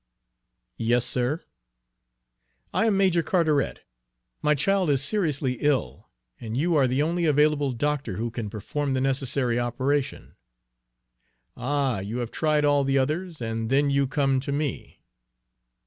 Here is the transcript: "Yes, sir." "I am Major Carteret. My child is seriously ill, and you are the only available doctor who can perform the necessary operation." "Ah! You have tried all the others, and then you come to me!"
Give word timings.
"Yes, 0.79 1.05
sir." 1.05 1.43
"I 2.73 2.87
am 2.87 2.97
Major 2.97 3.21
Carteret. 3.21 3.81
My 4.41 4.55
child 4.55 4.89
is 4.89 5.03
seriously 5.03 5.57
ill, 5.61 6.09
and 6.39 6.57
you 6.57 6.75
are 6.75 6.87
the 6.87 7.03
only 7.03 7.25
available 7.25 7.71
doctor 7.71 8.17
who 8.17 8.31
can 8.31 8.49
perform 8.49 8.95
the 8.95 8.99
necessary 9.01 9.59
operation." 9.59 10.33
"Ah! 11.55 11.99
You 11.99 12.17
have 12.17 12.31
tried 12.31 12.65
all 12.65 12.83
the 12.83 12.97
others, 12.97 13.41
and 13.43 13.69
then 13.69 13.91
you 13.91 14.07
come 14.07 14.39
to 14.39 14.51
me!" 14.51 15.03